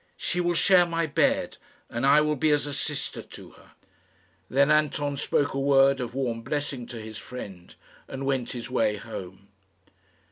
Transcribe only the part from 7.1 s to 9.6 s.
friend, and went his way home.